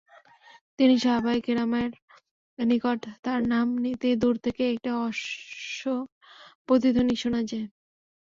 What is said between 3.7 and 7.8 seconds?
নিতেই দূর থেকে এক অশ্বের পদধ্বনি শোনা যায়।